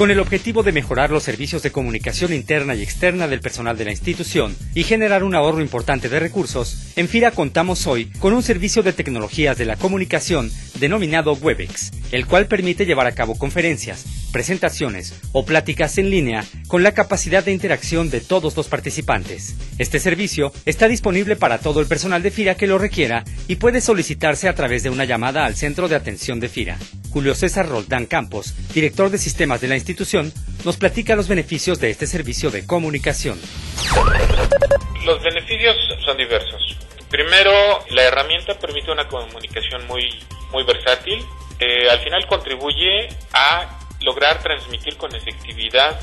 [0.00, 3.84] Con el objetivo de mejorar los servicios de comunicación interna y externa del personal de
[3.84, 8.42] la institución y generar un ahorro importante de recursos, en FIRA contamos hoy con un
[8.42, 14.06] servicio de tecnologías de la comunicación denominado Webex, el cual permite llevar a cabo conferencias,
[14.30, 19.56] presentaciones o pláticas en línea con la capacidad de interacción de todos los participantes.
[19.78, 23.80] Este servicio está disponible para todo el personal de FIRA que lo requiera y puede
[23.80, 26.78] solicitarse a través de una llamada al centro de atención de FIRA.
[27.10, 30.32] Julio César Roldán Campos, director de sistemas de la institución,
[30.64, 33.38] nos platica los beneficios de este servicio de comunicación.
[35.04, 36.78] Los beneficios son diversos.
[37.10, 37.50] Primero,
[37.90, 40.08] la herramienta permite una comunicación muy,
[40.52, 41.24] muy versátil.
[41.58, 46.00] Eh, al final contribuye a lograr transmitir con efectividad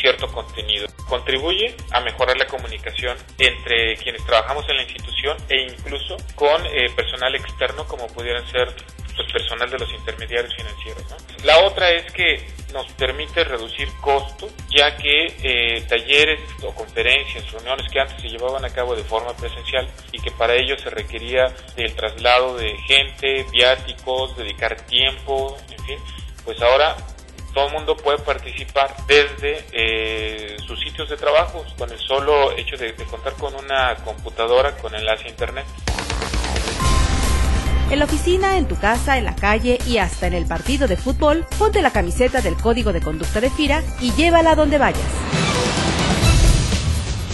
[0.00, 0.86] cierto contenido.
[1.08, 6.90] Contribuye a mejorar la comunicación entre quienes trabajamos en la institución e incluso con eh,
[6.94, 8.68] personal externo como pudieran ser
[9.16, 11.02] pues, personal de los intermediarios financieros.
[11.44, 17.90] La otra es que nos permite reducir costos, ya que eh, talleres o conferencias, reuniones
[17.90, 21.48] que antes se llevaban a cabo de forma presencial y que para ello se requería
[21.76, 25.98] del traslado de gente, viáticos, dedicar tiempo, en fin,
[26.44, 26.96] pues ahora
[27.54, 32.76] todo el mundo puede participar desde eh, sus sitios de trabajo con el solo hecho
[32.76, 35.64] de, de contar con una computadora con enlace a internet.
[37.90, 40.98] En la oficina, en tu casa, en la calle y hasta en el partido de
[40.98, 45.00] fútbol, ponte la camiseta del Código de Conducta de FIRA y llévala donde vayas.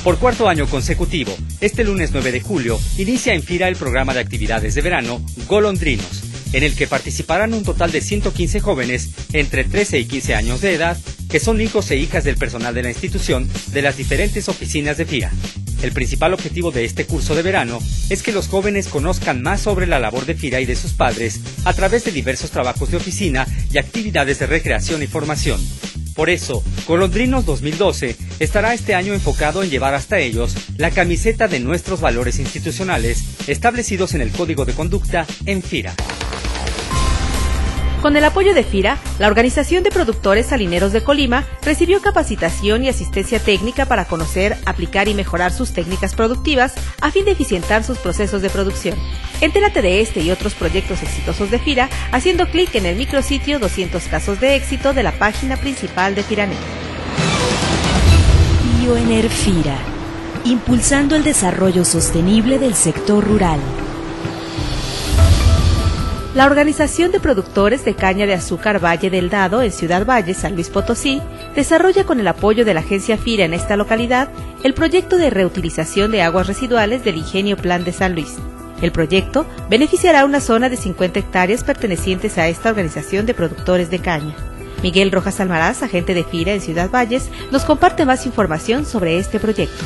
[0.05, 4.21] Por cuarto año consecutivo, este lunes 9 de julio, inicia en FIRA el programa de
[4.21, 6.24] actividades de verano Golondrinos,
[6.55, 10.75] en el que participarán un total de 115 jóvenes entre 13 y 15 años de
[10.75, 10.97] edad,
[11.29, 15.05] que son hijos e hijas del personal de la institución de las diferentes oficinas de
[15.05, 15.33] FIRA.
[15.83, 19.89] El principal objetivo de este curso de verano es que los jóvenes conozcan más sobre
[19.89, 23.47] la labor de FIRA y de sus padres a través de diversos trabajos de oficina
[23.73, 25.61] y actividades de recreación y formación.
[26.15, 31.59] Por eso, Golondrinos 2012 estará este año enfocado en llevar hasta ellos la camiseta de
[31.59, 35.95] nuestros valores institucionales establecidos en el Código de Conducta en FIRA.
[38.05, 42.91] Con el apoyo de FIRA, la Organización de Productores Salineros de Colima recibió capacitación y
[42.91, 47.97] asistencia técnica para conocer, aplicar y mejorar sus técnicas productivas a fin de eficientar sus
[47.97, 48.99] procesos de producción.
[49.41, 54.03] Entérate de este y otros proyectos exitosos de FIRA haciendo clic en el micrositio 200
[54.09, 56.59] casos de éxito de la página principal de FIRANET.
[58.83, 59.79] Bioener FIRA,
[60.45, 63.61] impulsando el desarrollo sostenible del sector rural.
[66.35, 70.55] La Organización de Productores de Caña de Azúcar Valle del Dado en Ciudad Valle, San
[70.55, 71.23] Luis Potosí,
[71.55, 74.31] desarrolla con el apoyo de la agencia FIRA en esta localidad
[74.65, 78.35] el proyecto de reutilización de aguas residuales del Ingenio Plan de San Luis.
[78.83, 84.01] El proyecto beneficiará una zona de 50 hectáreas pertenecientes a esta organización de productores de
[84.01, 84.35] caña.
[84.83, 89.39] Miguel Rojas Almaraz, agente de FIRA en Ciudad Valles, nos comparte más información sobre este
[89.39, 89.85] proyecto.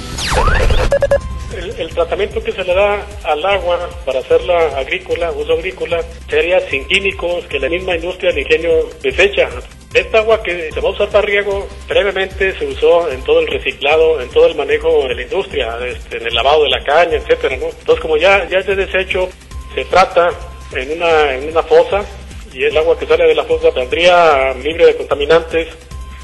[1.58, 6.60] El, el, tratamiento que se le da al agua para hacerla agrícola, uso agrícola, sería
[6.60, 9.48] sin químicos que la misma industria del ingenio desecha.
[9.92, 13.48] Esta agua que se va a usar para riego previamente se usó en todo el
[13.48, 17.16] reciclado, en todo el manejo de la industria, este, en el lavado de la caña,
[17.16, 17.66] etcétera, ¿no?
[17.66, 19.28] Entonces como ya, ya es de desecho,
[19.74, 20.30] se trata
[20.76, 22.04] en una, en una fosa
[22.52, 25.68] y el agua que sale de la fosa saldría libre de contaminantes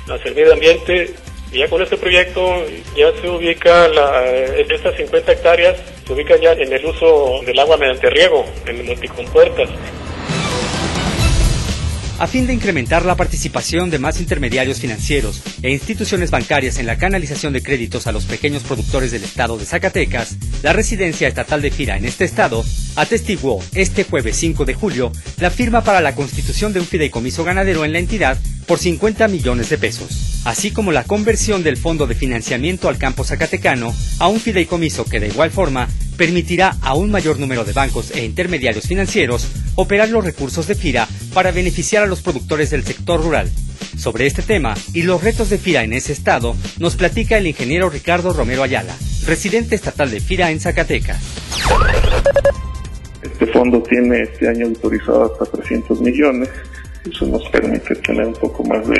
[0.09, 1.15] hacia el medio ambiente
[1.55, 2.65] y ya con este proyecto
[2.97, 7.77] ya se ubica la, estas 50 hectáreas, se ubican ya en el uso del agua
[7.77, 9.69] mediante riego, en multicompuertas.
[12.17, 16.97] A fin de incrementar la participación de más intermediarios financieros e instituciones bancarias en la
[16.97, 21.73] canalización de créditos a los pequeños productores del estado de Zacatecas, la residencia estatal de
[21.73, 22.65] FIRA en este estado
[22.95, 27.85] atestiguó este jueves 5 de julio la firma para la constitución de un fideicomiso ganadero
[27.85, 28.39] en la entidad
[28.69, 33.25] por 50 millones de pesos, así como la conversión del Fondo de Financiamiento al Campo
[33.25, 38.13] Zacatecano a un fideicomiso que de igual forma permitirá a un mayor número de bancos
[38.13, 43.23] e intermediarios financieros operar los recursos de FIRA para beneficiar a los productores del sector
[43.23, 43.51] rural.
[43.97, 47.91] Sobre este tema y los retos de FIRA en ese estado, nos platica el ingeniero
[47.91, 48.95] Ricardo Romero Ayala,
[49.27, 51.23] residente estatal de FIRA en Zacatecas.
[53.23, 56.51] Este fondo tiene este año autorizado hasta 300 millones.
[57.11, 58.99] Eso nos permite tener un poco más de,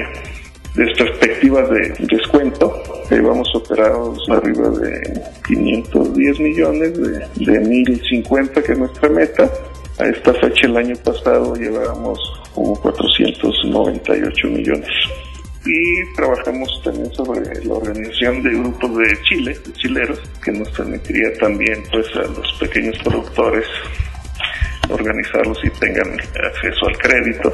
[0.75, 2.83] perspectivas de descuento.
[3.11, 9.51] vamos operados arriba de 510 millones, de, de 1050 que es nuestra meta.
[9.99, 12.19] A esta fecha el año pasado llevábamos
[12.53, 14.91] como 498 millones
[15.65, 21.33] y trabajamos también sobre la organización de grupos de Chile, de chileros, que nos permitiría
[21.39, 23.65] también pues a los pequeños productores
[24.91, 27.53] organizarlos y tengan acceso al crédito.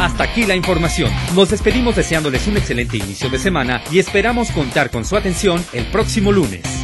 [0.00, 1.10] Hasta aquí la información.
[1.34, 5.86] Nos despedimos deseándoles un excelente inicio de semana y esperamos contar con su atención el
[5.86, 6.77] próximo lunes.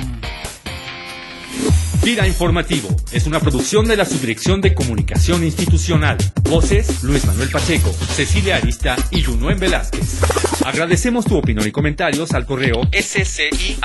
[2.04, 6.18] Vira Informativo es una producción de la Subdirección de Comunicación Institucional.
[6.42, 10.20] Voces Luis Manuel Pacheco, Cecilia Arista y Junuen Velázquez.
[10.66, 13.84] Agradecemos tu opinión y comentarios al correo sci.fira.go.mx.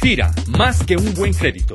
[0.00, 1.74] FIRA, más que un buen crédito.